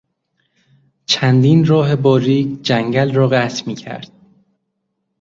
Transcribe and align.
چندین 1.05 1.65
راه 1.65 1.95
باریک 1.95 2.61
جنگل 2.63 3.13
را 3.13 3.27
قطع 3.27 3.63
میکرد. 3.67 4.11